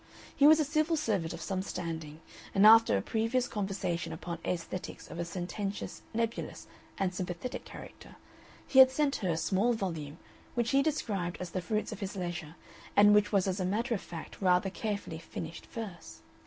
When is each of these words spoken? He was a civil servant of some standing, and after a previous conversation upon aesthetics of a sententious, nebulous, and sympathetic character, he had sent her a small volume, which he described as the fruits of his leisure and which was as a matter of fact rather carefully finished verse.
He 0.35 0.47
was 0.47 0.59
a 0.59 0.65
civil 0.65 0.95
servant 0.95 1.31
of 1.31 1.41
some 1.43 1.61
standing, 1.61 2.21
and 2.55 2.65
after 2.65 2.97
a 2.97 3.03
previous 3.03 3.47
conversation 3.47 4.11
upon 4.11 4.39
aesthetics 4.43 5.07
of 5.11 5.19
a 5.19 5.25
sententious, 5.25 6.01
nebulous, 6.11 6.65
and 6.97 7.13
sympathetic 7.13 7.65
character, 7.65 8.15
he 8.65 8.79
had 8.79 8.89
sent 8.89 9.17
her 9.17 9.29
a 9.29 9.37
small 9.37 9.73
volume, 9.73 10.17
which 10.55 10.71
he 10.71 10.81
described 10.81 11.37
as 11.39 11.51
the 11.51 11.61
fruits 11.61 11.91
of 11.91 11.99
his 11.99 12.15
leisure 12.15 12.55
and 12.95 13.13
which 13.13 13.31
was 13.31 13.47
as 13.47 13.59
a 13.59 13.63
matter 13.63 13.93
of 13.93 14.01
fact 14.01 14.41
rather 14.41 14.71
carefully 14.71 15.19
finished 15.19 15.67
verse. 15.67 16.21